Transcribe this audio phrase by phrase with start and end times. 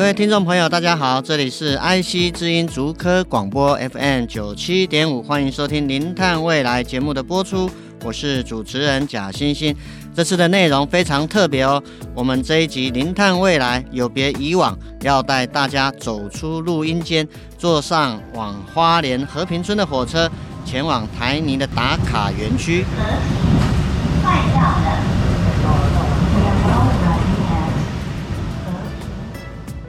[0.00, 7.70] 各位听众朋友，大家好，这里是 IC 之音竹科广播 FM 九七点五，欢迎收听《零碳未来》节目的播出，
[8.02, 9.76] 我是主持人贾欣欣。
[10.16, 11.82] 这次的内容非常特别哦，
[12.14, 17.28] 我们这一集《零碳未来》有别以往，要带大家走出录音间，
[17.58, 20.26] 坐上往花莲和平村的火车，
[20.64, 22.86] 前往台泥的打卡园区。
[24.22, 25.09] 快到了。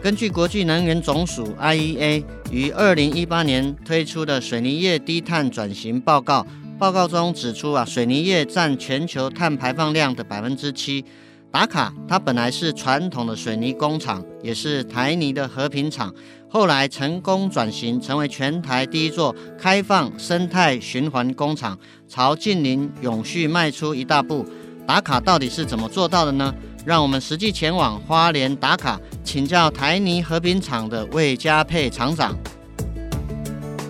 [0.03, 6.43] 根据国际能源总署 IEA 于二零一八年推出的水泥业低碳转型报告，
[6.79, 11.05] 报告中指出啊，水泥业占全球碳排放量的百分之七。
[11.51, 16.11] 打卡，它本来是传统的水泥工厂，也是台泥的和平厂，
[16.49, 21.77] 后来成功转型成为全台第一座开放生态循环工厂，
[22.07, 24.43] 朝近零永续迈出一大步。
[24.87, 26.53] 打卡到底是怎么做到的呢？
[26.83, 32.35] 让我们实际前往花莲打卡，请教台泥和平厂的魏家沛厂长。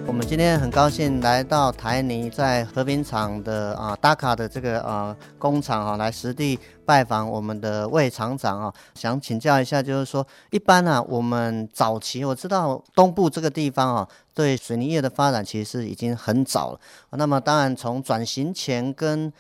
[0.05, 16.79] 我们今天很高兴来到台泥在和平厂的啊打卡的这个啊工厂啊，来实地拜访我们的魏厂长啊，想请教一下，就是说，一般、啊，我们早期我知道东部这个地方啊，对水泥业的发展其实是已经很早了。
[17.11, 19.31] 那么当然从转型前跟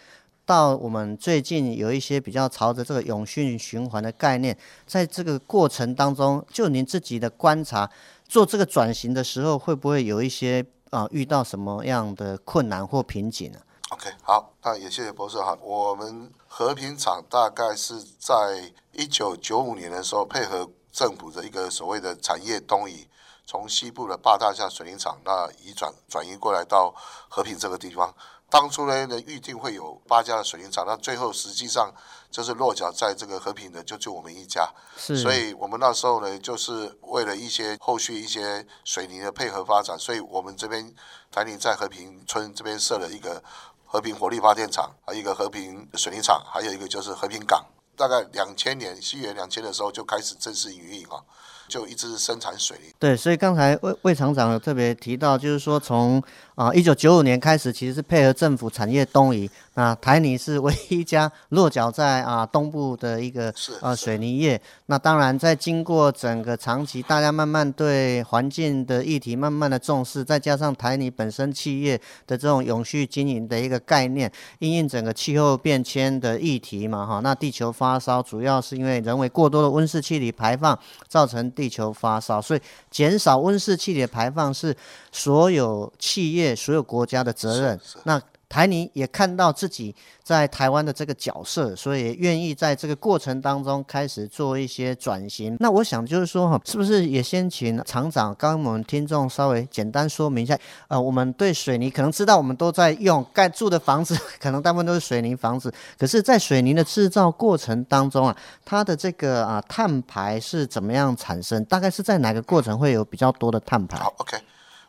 [0.51, 7.89] 到我们最近有一些比较朝着这个永续循环的概念，在这个过程当中，就您自己的观察，
[8.27, 13.59] 做这个转型的时候，会不会有一些啊遇到什么样的困难或瓶颈呢
[13.91, 15.57] ？OK，好，那也谢谢博士哈。
[15.61, 23.07] 我们和平厂大概是在一九九五年的时候，配合政府的一个所谓的产业东移，
[23.45, 26.93] 从西部的八大项水泥厂那移转转移过来到
[27.29, 28.13] 和平这个地方。
[28.51, 31.89] 当初呢，呢预定会有八家的水泥厂，那最后实际上
[32.29, 34.69] 就是落脚在这个和平的，就就我们一家。
[34.97, 40.93] 是，所以我们那时候呢，就是为了一些后续一些水泥的配合发展，所以我们这边
[41.31, 43.41] 台泥在和平村这边设了一个
[43.85, 47.65] 和平火力发电厂，还有一个和平水泥厂，还有一个就是和平港。
[47.95, 51.23] 大概两千年，西元两千的时候就开始正式营运啊。
[51.71, 52.93] 就一直生产水泥。
[52.99, 56.21] 对，所以刚才魏魏厂长有特别提到，就是说从
[56.55, 59.49] 啊一九九五年开始，其实是配合政府产业东移。
[59.75, 64.61] 那台泥是唯一一家落脚在啊东部的一个呃水泥业。
[64.87, 77.21] 那当然，在经过整个长期，大家慢慢对环境的议题慢慢的重视，再加上台泥本身企业的这种永续经营的一个概念，因应整个气候变迁的议题嘛哈。
[77.21, 80.77] 那地球发烧主要是因为人为过多的温室气体排放
[81.07, 84.75] 造成地球发烧，所以减少温室气体的排放是
[85.11, 87.79] 所有企业、所有国家的责任。
[88.05, 88.19] 那
[88.51, 95.55] 台泥也看到自己在台湾的这个角色，所以愿意在这个过程当中开始做一些转型。
[95.61, 100.59] 那我想就是说哈，是不是也先请厂长，刚刚我们听众稍微简单说明一下？
[100.89, 105.73] 呃，我们对水泥可能知道，我们都在用盖住的房子，可能大部分都是水泥房子。
[105.97, 108.35] 可是，在水泥的制造过程当中啊，
[108.65, 111.63] 它的这个啊碳排是怎么样产生？
[111.63, 113.97] 大概是在哪个过程会有比较多的碳排？
[113.97, 114.35] 好，OK。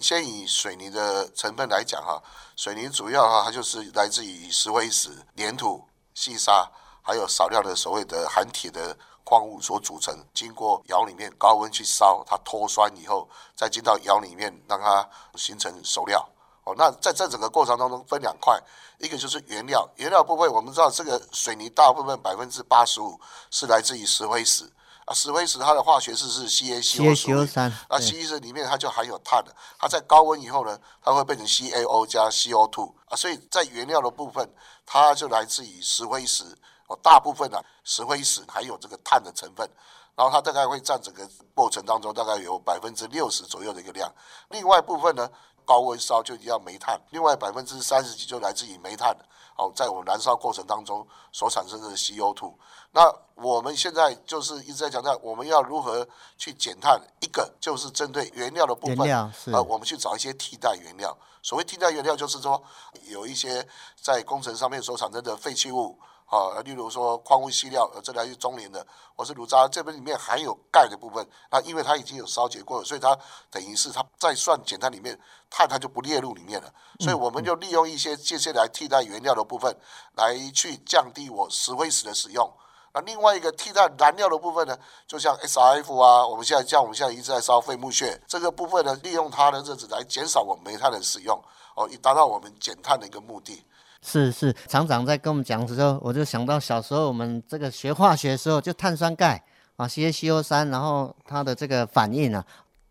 [0.03, 2.21] 先以水泥的成分来讲哈，
[2.57, 6.69] 水泥主要哈它就是来自于石灰石、粘土、细沙，
[7.03, 10.12] 还有少量的所谓的含铁的矿物所组成。
[10.35, 16.29] 经过窑里面高温去烧，它脱酸以后，再进到窑里面让它形成熟料。
[16.65, 18.61] 哦，那在这整个过程当中分两块，
[18.99, 24.71] 一个就是原料，原料部分我们知道这个水泥大部分百分之八十五是来自于石灰石。
[25.04, 34.49] 啊，石灰石它的化学式是 CaCO 三啊，C 是里面它就含有碳的，它在高温以后呢，它会变成 CaO 加 CO two 啊，所以在原料的部分，
[34.87, 36.44] 它就来自于石灰石
[36.87, 39.69] 哦，大部分呢、啊、石灰石含有这个碳的成分，
[40.14, 44.12] 然后它大概会占整个过程当中大概有百分之六十左右的一个量，
[44.50, 45.28] 另外部分呢，
[45.64, 49.17] 高温烧就要煤炭，另外百分之三十几就来自于煤炭。
[49.55, 52.55] 好，在我们燃烧过程当中所产生的 CO2，
[52.93, 53.03] 那
[53.35, 57.00] 我们现在就是一直在讲到我们要如何去减碳。
[57.20, 59.09] 一个就是针对原料的部分，
[59.53, 61.17] 呃，我们去找一些替代原料。
[61.43, 62.62] 所谓替代原料，就是说
[63.09, 63.67] 有一些
[64.00, 65.99] 在工程上面所产生的废弃物。
[66.32, 73.14] 啊，例如说矿物细料，呃，这来自中年的，或是炉渣，这边里面含有钙的部分，那因为它已经有烧结过了，所以它
[73.50, 75.20] 等于是它在算减碳里面，
[75.50, 79.76] 碳它就不列入里面了，所以我们就利用一些这些来替代原料的部分，
[80.17, 82.50] 来去降低我石灰石的使用。
[82.94, 84.75] 那另外一个替代燃料的部分呢，
[85.06, 91.38] 就像 SRF 啊，我们现在像我们现在一直在烧废木屑这个部分呢，利用它的日子来减少我们煤炭的使用，
[91.76, 93.62] 哦，以达到我们减碳的一个目的。
[94.02, 99.43] 是是，厂长在跟我们讲的时候，我就想到小时候我们这个学化学的时候，就碳酸钙
[99.76, 102.44] 啊，CaCO 三，然后它的这个反应啊，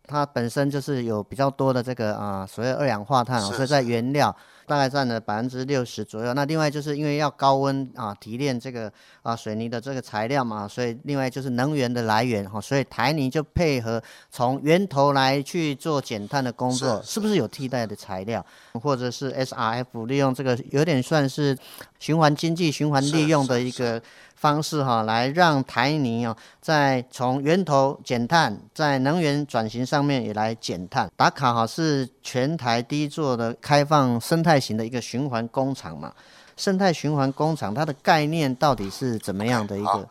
[0.06, 4.34] 它本身就是有比较多的这个啊，所谓二氧化碳，所以在原料。
[4.66, 6.34] 大概占了百分之六十左右。
[6.34, 8.92] 那另外就是因为要高温啊提炼这个
[9.22, 18.44] 啊水泥的这个材料嘛，所以另外就是能源的来源哈，所以台泥就配合从源头来去做减碳的工作，是，不是有替代的材料，
[18.74, 21.56] 或者是 SRF 利用这个有点算是
[21.98, 24.02] 循环经济、循环利用的一个。
[24.42, 31.08] 方式哈，来让台泥哦，在从源头减碳，在能源转型上面也来减碳。
[31.16, 36.12] 打卡哈是全台第一座的开放生态型的一个循环工厂嘛？
[36.56, 40.08] 生态循环工厂它的概念到底是怎么样的一个？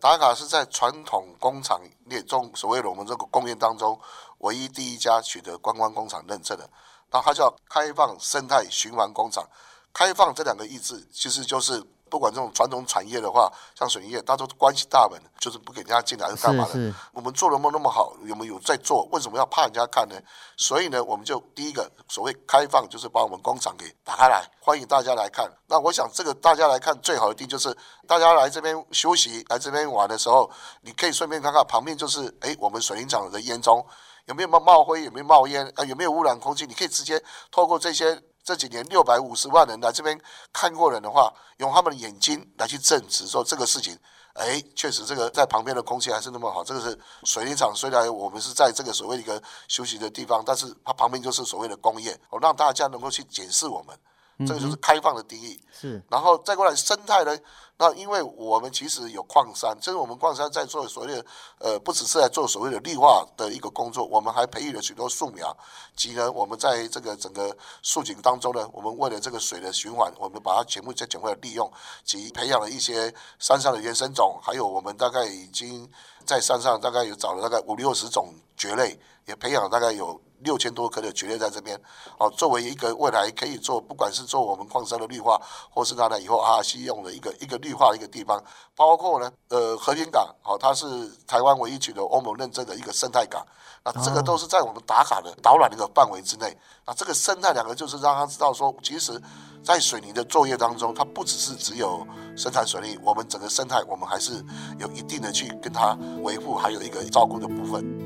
[0.00, 4.00] 打卡是在传统工厂业中，所谓的我们这个工业当中，
[4.38, 6.66] 唯一第一家取得观光工厂认证的。
[7.10, 9.46] 那它叫开放生态循环工厂。
[9.92, 11.84] 开放这两个意志，其实就是。
[12.08, 16.94] 不管这种传统产业的话，像水泥业，大家都关起大门，就是不给人家进来，是干嘛的？
[17.12, 19.08] 我们做的梦那么好，有没有在做？
[19.10, 20.14] 为什么要怕人家看呢？
[20.56, 25.50] 所以呢，我们就第一个所谓开放，就是把我们工厂给打开来，欢迎大家来看。
[25.66, 27.76] 那我想，这个大家来看最好的地就是
[28.06, 30.50] 大家来这边休息、来这边玩的时候，
[30.82, 33.84] 你可以顺便看看旁边就是哎，我们水泥厂的烟囱
[34.26, 35.84] 有没有冒冒灰，有没有冒烟啊？
[35.84, 36.66] 有没有污染空气？
[36.66, 37.20] 你可以直接
[37.50, 38.22] 透过这些。
[38.46, 40.16] 这几年六百五十万人来这边
[40.52, 43.98] 看过人的话，用他们的眼睛来去证实说这个事情，
[44.34, 46.62] 哎，确实这个在旁边的空气还是那么好。
[46.62, 53.98] 这个是水泥厂，虽然我们是在这个所谓一个休息的地方，但是它旁边就是所谓的工业，哦，让大家能够去检视我们。
[54.44, 57.38] 这个就是开放的定义，是，然后再过来生态呢？
[57.78, 61.26] 那因为我们其实有矿山，这是我们矿山在做所谓的，
[61.58, 65.56] 呃，不只是在做所谓的绿化的一个工作，我们还培育了许多树苗，
[65.94, 71.70] 及呢，我们在这个整个树井当中呢，我们为了这个水的循环，我们把它全部再捡回来利用，
[72.04, 75.90] 及培养了一些山上的原生种，还有我们大概已经
[76.24, 80.20] 在山上大概有找了大概五六十种蕨类，也培养了大概有。
[80.46, 81.76] 六千多棵的蕨类在这边，
[82.18, 85.38] 哦，作为一个未来可以做，不管是做我们矿山的绿化，
[85.68, 88.40] 或是拿来以后啊，西用的一个一个绿化的一个地方，
[88.76, 90.86] 包括呢，呃，和平港，哦，它是
[91.26, 93.44] 台湾唯一取得欧盟认证的一个生态港，
[93.84, 96.56] 那这个都是在我们打卡的导览的一个范围之内。
[96.86, 99.20] 那这个生态两个就是让他知道说，其实，
[99.64, 102.06] 在水泥的作业当中，它不只是只有
[102.36, 104.32] 生产水泥，我们整个生态我们还是
[104.78, 108.05] 有一定的去跟它维护，还有一个照顾的部分。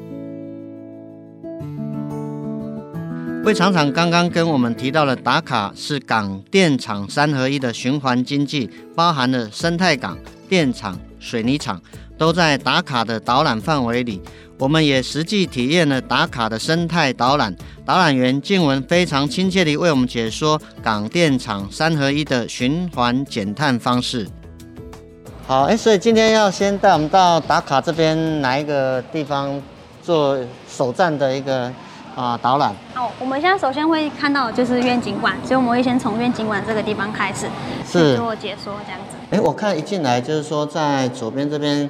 [3.50, 10.16] 魏厂长刚刚跟我们提到了打卡是港电厂三合一的循环经济，包含了生态港、
[10.48, 11.82] 电厂、水泥厂，
[12.16, 14.22] 都在打卡的导览范围里。
[14.56, 17.52] 我们也实际体验了打卡的生态导览，
[17.84, 24.28] 导览员静文非常亲切地为我们解说港电厂三合一的循环减碳方式。
[25.48, 29.60] 好，哎，所以今天要先带我们到打卡这边哪一个地方
[30.00, 30.38] 做
[30.68, 31.72] 首站的一个？
[32.20, 32.70] 啊，导览。
[32.92, 37.46] 好，我们现在首先会看到的就是愿景馆，所以我们会先从愿景馆这个地方开始，
[37.86, 39.16] 是做解说这样子。
[39.30, 41.88] 哎，我看一进来就是说，在左边这边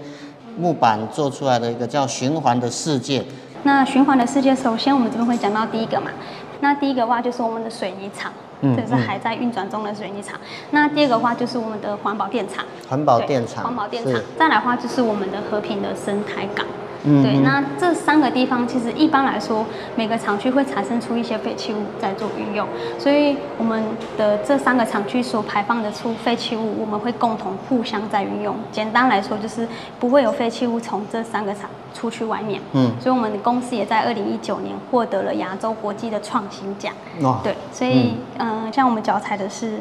[0.57, 3.25] 木板做出来的一个叫循环的世界。
[3.65, 6.13] 那循环的世界，首先我们这边会讲到第一个嘛，
[6.61, 10.39] 那第一个的话就是我们的水泥厂，嗯，这是还在运转中的水泥厂。
[10.71, 14.15] 那第二个的话就是我们的环保电厂，环保电厂，环保电厂。
[14.39, 16.65] 再来的话就是我们的和平的生态港。
[17.05, 19.65] 嗯，对，那这三个地方其实一般来说，
[19.97, 22.67] 每个厂区会产生出一些废弃物在做运用，
[22.99, 23.83] 所以我们
[24.19, 28.55] 的这三个厂区所排放的出废弃物，我们会共同互相在运用。
[28.71, 29.67] 简单来说，就是
[29.99, 32.61] 不会有废弃物从这三个厂出去外面。
[32.73, 36.93] 嗯，所以我们的公司也在二零一九年获得了亚洲国际的创新奖。
[37.23, 39.81] 哦，对，所以嗯、呃，像我们脚踩的是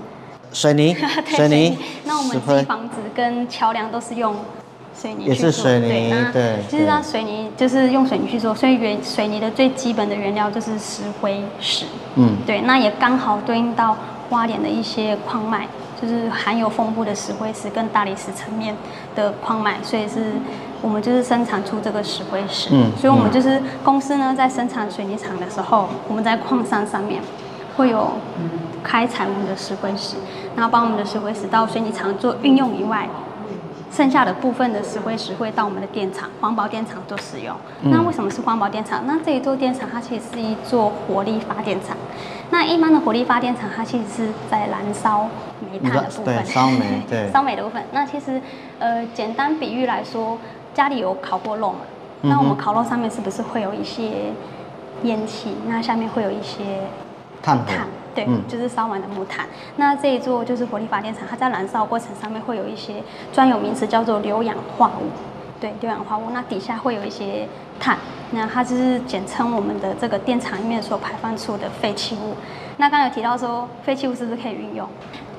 [0.53, 0.95] 水泥，
[1.27, 4.33] 水泥，那我们基房子跟桥梁都是用。
[4.99, 13.95] 水泥也是水泥，对，那对，其实它水泥就是用水泥去做，所以原水泥的最基本的原料就是石灰石，嗯，对，那也刚好对应到
[14.29, 15.67] 花莲的一些矿脉，
[16.01, 18.75] 就是含有丰富的石灰石跟大理石层面
[19.15, 20.33] 的矿脉，所以是
[20.81, 27.21] 我们就是生产出这个石灰石，嗯，所以我们就是公司呢在生产水泥厂的时候，我们在矿山上面
[27.77, 28.11] 会有
[28.83, 30.17] 开采我们的石灰石，
[30.57, 33.07] 然后把我们的石灰石到水泥厂做运用以外。
[33.91, 37.55] 剩下的部分的石灰石会到我们的电厂环保电厂做使用。
[37.81, 39.03] 嗯、那为什么是环保电厂？
[39.05, 41.97] 那这一座电厂它其实是一座火力发电厂。
[42.51, 45.27] 那一般的火力发电厂它其实是在燃烧
[45.71, 47.83] 煤炭的部分，烧煤，对， 烧煤的部分。
[47.91, 48.41] 那其实
[48.79, 50.37] 呃，简单比喻来说，
[50.73, 51.79] 家里有烤过肉嘛？
[52.21, 54.31] 那我们烤肉上面是不是会有一些
[55.03, 55.55] 烟气？
[55.67, 56.81] 那下面会有一些
[57.41, 57.87] 碳炭。
[58.13, 59.45] 对，嗯、就是烧完的木炭。
[59.77, 65.09] 那这一座就是火力发电厂，它在燃烧过程上面会有一些专有名词叫做硫氧化物。
[65.59, 66.29] 对，硫氧化物。
[66.31, 67.47] 那底下会有一些
[67.79, 67.97] 碳，
[68.31, 72.35] 那它就是简称我们的这个电厂里面所排放出的废弃物。
[72.77, 74.87] 那刚才有提到说，废弃物是不是可以运用？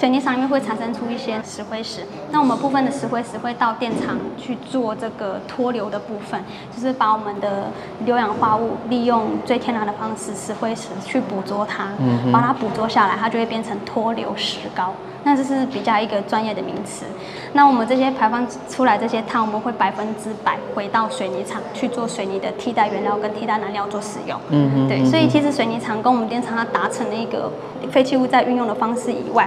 [0.01, 6.43] 水泥厂里面会产生出一些石灰石，那我们部分的石灰石会到电厂去做这个脱硫的部分，
[6.75, 7.71] 就是把我们的
[8.07, 11.89] 硫氧化物利用最天然的方式，石灰石去捕捉它，
[12.33, 14.95] 把它捕捉下来，它就会变成脱硫石膏。
[15.23, 17.05] 那这是比较一个专业的名词。
[17.53, 24.41] 那我们这些排放出来这些碳，我们会百分之百回到水泥厂去做水泥的替代原料跟替代燃料做使用。
[24.49, 24.89] 嗯嗯。
[24.89, 27.53] 对，所以其实水泥厂跟我们电厂它达成了一个
[27.93, 29.47] 废弃物在运用的方式以外，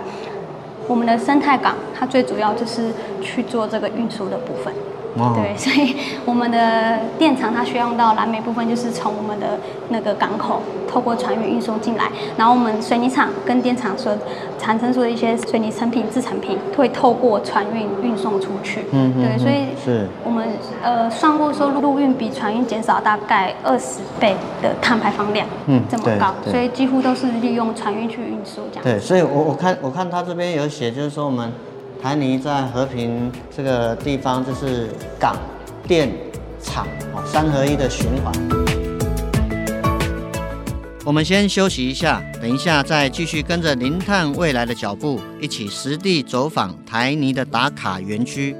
[0.87, 4.92] 我们的生态港它最主要就是去做这个运输的部分。
[5.15, 12.05] 对，所以我们的电厂它需要用到燃煤部分，就是从我们的那个港口透过船运运送进来，
[12.36, 14.12] 然后我们水泥厂跟电厂所
[14.58, 18.86] 产生出的一些水泥成品、制成品，会透过船运运送出去。
[18.91, 20.48] 嗯，对，所以是我们
[20.82, 28.84] 呃算过说，陆运比船运减少大概二十倍的碳排放量，嗯，这么高，所以几乎都是利用船运去运输这样。
[28.84, 31.51] 对，所以我我看我看他这边有写，就是说我们。
[32.03, 35.38] 台泥在和平这个地方，就是港、
[35.88, 36.12] 电、
[36.62, 36.86] 厂，
[37.25, 38.33] 三合一的循环。
[41.05, 48.53] 我们先休息一下，等一下再继续跟着林探未来的脚步，一起实地走访台泥的打卡园区。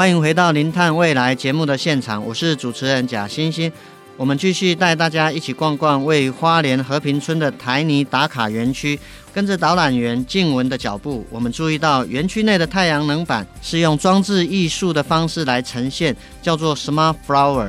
[0.00, 3.70] 欢迎回到《零探未来》节目的现场，我是主持人贾欣欣。
[4.16, 8.98] 我们继续带大家一起逛逛位于花莲和平村的台泥打卡园区。
[9.34, 17.68] 跟着导览员静文的脚步，我们注意到园区内的太阳能板是用装置艺术的方式来呈现，叫做 Smart Flower。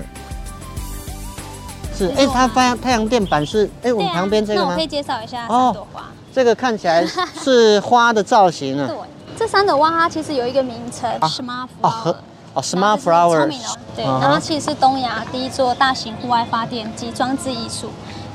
[1.93, 4.67] 是，哎，它发太阳电板是，哎，我们旁边这个吗？
[4.67, 5.99] 那我可以介绍一下朵花。
[6.03, 7.05] 哦，这个看起来
[7.43, 8.89] 是花的造型啊。
[9.41, 9.47] 对。
[9.47, 12.15] 这三朵花它其实有一个名称，Smart Flower。
[12.53, 13.51] 哦，Smart Flower。
[13.95, 17.89] 对，然后它其实是东亚第一座大型户外发电及装置艺术。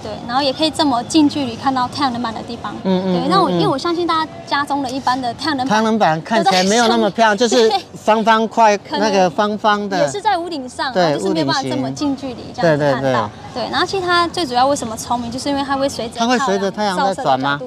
[0.06, 2.72] 对，然后也可以这么近距离看到太阳能板的地方。
[2.84, 3.20] 嗯嗯。
[3.20, 9.98] 对，那我因为我相信大家家中的一般的太阳能板，太阳能板看起来没有那么漂亮，就是方方块 那个方方的。
[9.98, 13.28] 也是在屋顶上，对，就是没有办法这么近距离这样子看到。
[13.52, 17.58] 对，然后其实它最主要为什么聪明，就是因为它会随着它会随着太阳在转吗？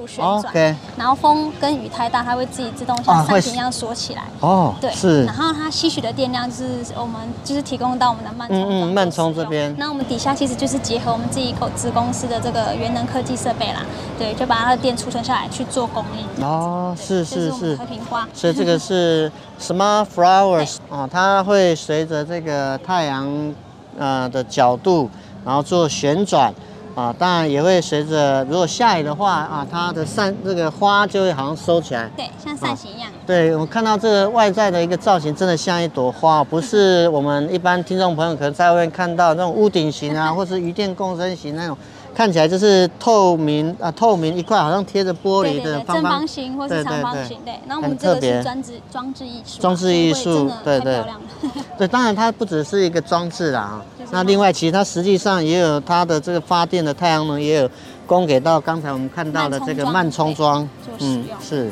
[0.52, 0.74] 对。
[0.96, 4.22] 然后风跟雨太大，它会自己自动像扇形一样锁起来。
[4.40, 4.72] 哦。
[4.80, 4.90] 对。
[4.92, 5.24] 是。
[5.24, 8.56] 然后它吸取的电量就是我们就是提供到我们的慢充。
[8.56, 8.94] 嗯嗯。
[8.94, 9.74] 慢充这边。
[9.76, 13.84] 那我们底下其实就是结合我们自己子公司的这个元能科技设备啦。
[14.18, 16.44] 对，就把它的电储存下来去做供应。
[16.44, 17.76] 哦，是是是。
[17.76, 18.26] 和平花。
[18.32, 23.54] 所以这个是 Smart Flowers 哦，它会随着这个太阳
[23.98, 25.10] 呃的角度。
[25.42, 26.52] 然后做旋转，
[26.94, 33.10] 啊，当然也会随着如果下雨的话啊，它的扇这个花就会好像收起来，对，像扇形一样。
[33.26, 41.74] 对，我看到这个外在的一个造型，真的像一朵花，不是我们一般听众朋友可能在外面看到那种屋顶型啊， 或是鱼电共生型那种。
[42.14, 47.54] 看起来就是透明啊，透明一块，好像贴着玻璃的正方形或是长方形，对。
[47.66, 51.02] 然后我们这个是装置装置艺术，装置艺术，对对。
[51.78, 53.84] 对，当然它不只是一个装置啦啊。
[54.12, 57.70] 那另外，其实它实际上也有它的这个发电的太阳能，也有
[58.06, 61.70] 供给到刚才我们看到的这个慢充桩，嗯，是。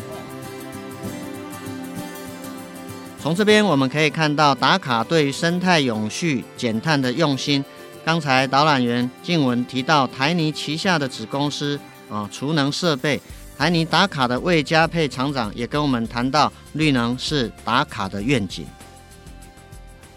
[3.21, 7.62] 从这边我们可以看到打卡对于生态永续减碳的用心。
[8.08, 13.20] 刚才导览员静文提到台泥旗下的子公司啊，储能设备，
[13.58, 18.66] 台泥打卡的魏家沛厂长也跟我们谈到，绿能是打卡的愿景。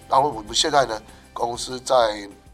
[0.07, 1.01] 然后我们现在呢，
[1.33, 1.93] 公司在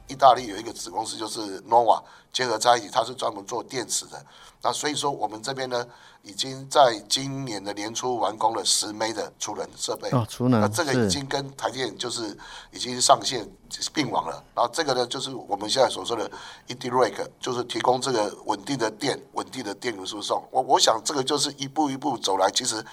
[0.08, 2.02] 意大利有一个子公司，就是 Nova
[2.34, 4.20] 结合在一起，它是专门做电池的。
[4.64, 5.86] 那所以说，我们这边呢，
[6.28, 10.10] 已经在今年的年初完工了十枚的储能设备。
[10.10, 10.60] 哦，储能。
[10.60, 12.38] 那这个已经跟台电就是
[12.72, 13.50] 已经上线
[13.94, 14.44] 并网了。
[14.54, 16.30] 然后这个呢，就是我们现在所说的
[16.68, 20.44] ED-REC，就是提供这个稳定的电、稳定的电流输送。
[20.52, 22.52] 我我想这个就是一步一步走来。
[22.52, 22.86] 其实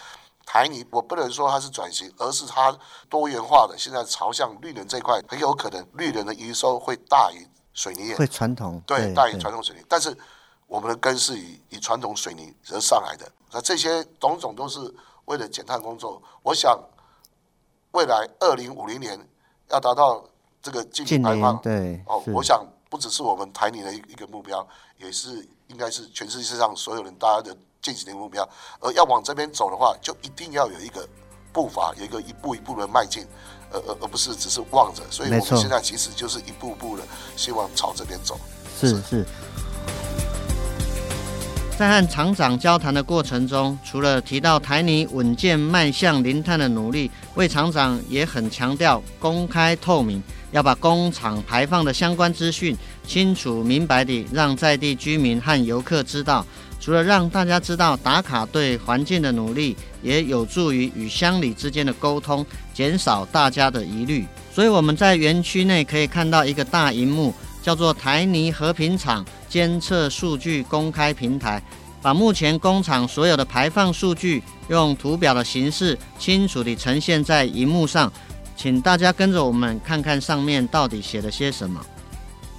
[0.47, 2.77] 台泥我不能说它是转型，而是它
[3.09, 8.17] 多元化的，现在朝向绿能这一块，很有可能绿能的营收会大于水泥业。
[8.17, 8.81] 会传统。
[8.87, 10.17] 对，对大于传统水泥，但是。
[10.67, 14.81] 我们的根是以以传统水泥而上来的，那这些种种都是
[15.27, 16.21] 为了减碳工作。
[16.43, 16.79] 我想
[17.93, 19.19] 未来二零五零年
[19.71, 20.25] 要达到
[20.61, 24.67] 这个净零排放，对哦，我想不只是我们台泥的一一个目标，
[24.99, 28.49] 也是应该是全世界上所有人大家的进行的目标。
[28.81, 31.07] 而要往这边走的话，就一定要有一个
[31.53, 33.27] 步伐，有一个一步一步的迈进，
[33.71, 35.03] 而而而不是只是望着。
[35.11, 37.03] 所以我们现在其实就是一步步的
[37.37, 38.39] 希望朝这边走。
[38.81, 39.03] 是是。
[39.03, 39.27] 是
[41.77, 56.47] 在和厂长交谈的过程中，除了提到台泥稳健迈向零碳的努力，魏厂长也很强调公开透明，要把工厂排放的相关资讯清楚明白地让在地居民和游客知道。
[56.79, 64.25] 除了让大家知道打卡对环境的努力，也有助于与乡里之间的沟通，减少大家的疑虑。
[64.53, 67.35] 所以我们在园区内可以看到一个大荧幕。
[67.65, 71.63] 叫做台泥和平厂监测数据公开平台，
[72.03, 78.13] 把目前工厂所有的排放数据用图表的形式清楚地呈现在荧幕上，
[78.55, 81.81] 请大家跟着我们看看上面到底写了些什么。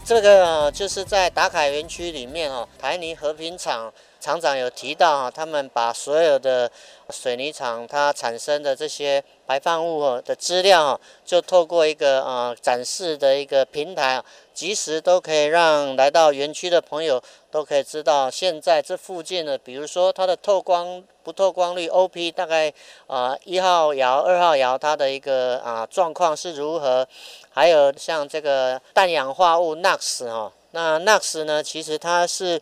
[0.03, 6.71] 这个就是在打卡园区里面哦，台泥和平厂厂长有提到啊，他们把所有的
[7.09, 14.21] 水泥厂它产生的这些排放物的资料，就透过一个呃展示的一个平台。
[14.55, 17.21] 及时都可以让来到园区的朋友
[17.51, 22.73] 都可以知道，现在这附近的，比如说它的透光不透光率 OP 大概
[23.07, 27.05] 啊一号窑、二号窑它的一个啊状况是如何，
[27.49, 32.61] 还有像这个氮氧化物 NOx 哈，那 NOx 呢，其实它是。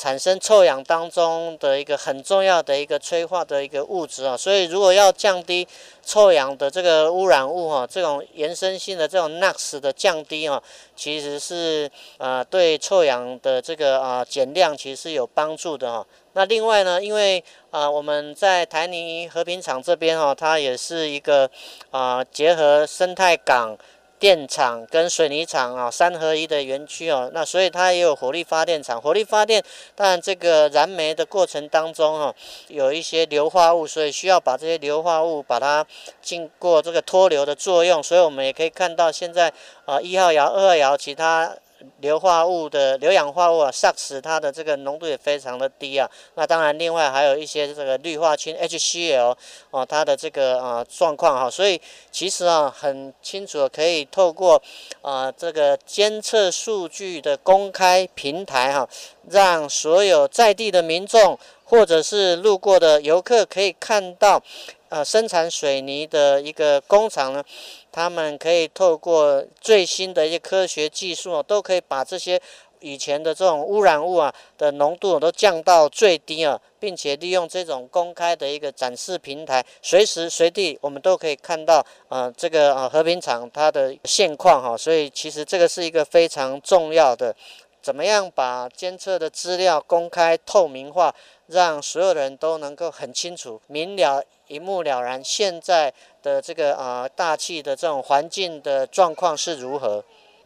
[0.00, 5.68] 产生臭氧当中的一个很重要的一个催化的一个物质啊，所以如果要降低
[6.02, 10.62] 臭氧的这个污染物哈，这种延伸性的这种 NOx 的降低哈，
[10.96, 16.06] 其实是呃对臭氧的这个啊减量其实是有帮助的哈。
[16.32, 21.50] 那另外呢，因为啊我们在台泥和平厂这边哈，它也是一个
[21.90, 23.76] 啊结合生态港。
[24.20, 29.00] 电厂跟水泥厂啊，三合一的园区哦，那所以它也有火力发电厂。
[29.00, 29.64] 火力发电，
[29.96, 32.34] 当然这个燃煤的过程当中哈，
[32.68, 35.84] 有一些硫化物，所以需要把这些硫化物把它
[36.20, 38.02] 经过这个脱硫的作用。
[38.02, 39.50] 所以我们也可以看到现在
[39.86, 41.56] 啊，一号窑、二号窑其他。
[42.00, 46.08] 硫化物的硫氧化物啊，SOx 它的这个浓度也非常的低啊。
[46.34, 49.34] 那当然，另外还有一些这个氯化氢 HCl
[49.70, 51.50] 哦，它的这个啊状况哈。
[51.50, 54.62] 所以其实啊，很清楚可以透过
[55.02, 58.88] 啊这个监测数据的公开平台哈，
[59.30, 64.42] 让所有在地的民众或者是路过的游客可以看到，
[64.88, 67.44] 呃，生产水泥的一个工厂呢。
[67.92, 72.40] 他们可以透过最新的一些科学技术，都可以把这些
[72.80, 87.36] 以前的这种污染物啊的浓度都降到最低啊，并且利用这种公开的一个展示平台，随时随地我们都可以看到啊这个啊和平厂它的现况哈，所以其实这个是一个非常重要的，
[87.82, 91.14] 怎么样把监测的资料公开透明化，
[91.46, 94.22] 让所有人都能够很清楚明了。
[94.46, 100.04] 一目了然，现在的这个啊、大气的这种环境的状况是如何？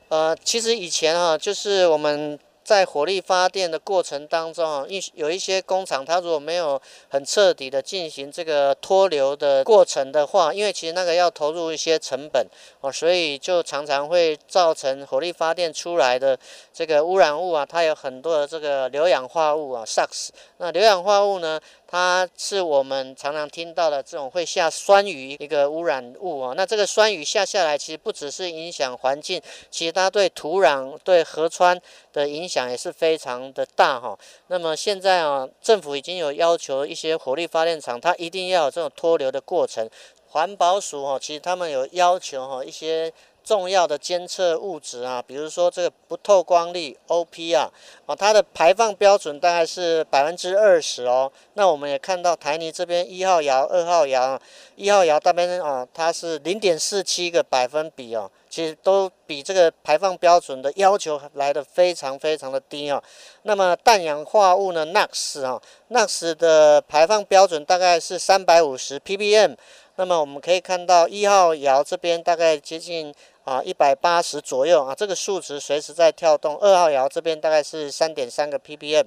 [0.08, 2.38] 呃，其实以前啊，就是我们。
[2.64, 12.46] 在火力发电的过程当中啊，一有一些工厂，它如果没有很彻底的进行这个脱硫的过程的话，因为其实那个要投入一些成本
[12.80, 16.38] 哦，所以就常常会造成火力发电出来的
[16.72, 20.30] 这个污染物啊，它有很多的这个硫氧化物啊，SARS。
[20.56, 21.60] 那硫氧化物呢，
[21.94, 26.52] 它是我们常常听到的这种会下酸雨一个污染物啊。
[26.56, 31.80] 那这个酸雨下下来，其实不只是影响环境，其实它对土壤、对河川
[32.12, 34.18] 的影响也是非常的大哈。
[34.48, 39.88] 那么现在啊，政府已经有要求一些火力发电厂，它一定要有这种脱硫的过程。
[40.30, 43.12] 环保署哈，其实他们有要求哈，一些
[43.44, 47.70] 重要的监测物质啊，比如说这个不透光力 OP 啊，
[48.06, 51.30] 啊，它的排放标准大概是百分之二十哦。
[51.52, 54.40] 那我们也看到台泥这边一号窑、二号窑，
[54.76, 63.02] 一号窑那边啊，它是零点四七个百分比哦，其实都比这个排放标准的要求来得非常非常的低哦。
[63.42, 69.54] 那么氮氧化物呢，NOx 啊，NOx 的排放标准大概是三百五十 ppm。
[69.96, 73.14] 那么我们可以看到一号窑这边大概接近。
[73.44, 76.56] 啊，一百八十左右啊，这个数值随时在跳动。
[76.60, 79.04] 二号窑这边大概是三点三个 ppm，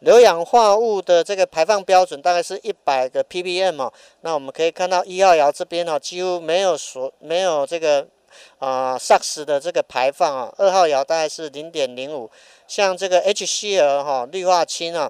[0.00, 3.92] 硫氧化物的这个排放标准大概是一百个 ppm 哦。
[4.22, 8.04] 那我们可以看到一号窑这边哦，几乎没有所没有这个
[8.58, 10.54] 啊 SOx 的这个排放啊。
[10.58, 12.30] 二号窑大概是零点零五。
[12.68, 15.08] 像这个 HCl 哈氯化氢啊，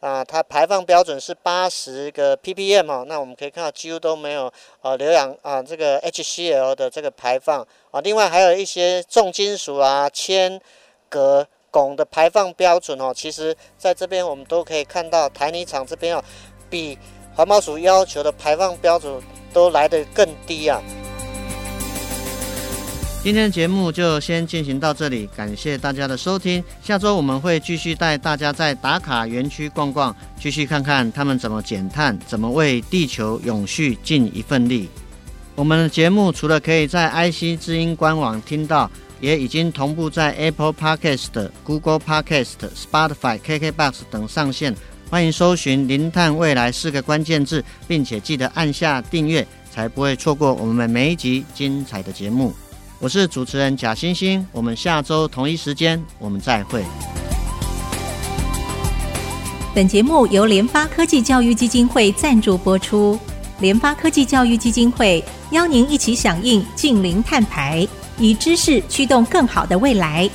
[0.00, 8.00] 啊，它排放标准是八十个 ppm 哦，那我们可以看到几乎都没有啊硫氧啊这个 HCl 的这个排放啊。
[8.02, 10.60] 另外还有一些重金属啊、铅、
[11.08, 16.22] 镉、汞的排放标准哦，其实在这边我们都可以看到台泥厂这边哦，
[16.68, 16.98] 比
[17.34, 19.18] 环保署要求的排放标准
[19.54, 20.82] 都来得更低啊。
[23.20, 26.62] 今天的节目就先进行到这里，感谢大家的收听。
[26.82, 34.88] 下周我们会继续带大家在打卡园区逛逛，继续看看他们怎么减碳，怎么为地球永续尽一份力。
[35.56, 44.74] 我们的节目除了可以在 IC 之音官网听到，也已经同步在 Apple Podcast、Google Podcast、Spotify、KKBox 等上线。
[45.10, 52.54] 欢迎搜寻“零碳未来”四个关键字，并且记得按下订阅，才不会错过我们每一集精彩的节目。
[53.00, 56.84] 我是主持人贾欣欣，我们下周同一时间我们再会。
[59.72, 63.16] 本节目由联发科技教育基金会赞助播出，
[63.60, 67.86] 联发科技教育基金会邀您一起响应近零碳排，
[68.18, 70.28] 以知识驱动更好的未来。